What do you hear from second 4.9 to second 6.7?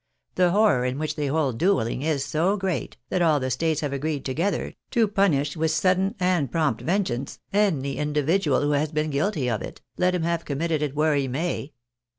punish with sudden and